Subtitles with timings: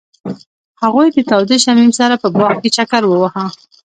[0.81, 3.45] هغوی د تاوده شمیم سره په باغ کې چکر وواهه.